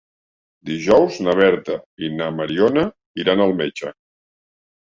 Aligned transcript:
Dijous 0.69 1.19
na 1.27 1.35
Berta 1.41 1.77
i 2.07 2.11
na 2.21 2.31
Mariona 2.39 2.87
iran 3.25 3.45
al 3.47 3.55
metge. 3.61 3.93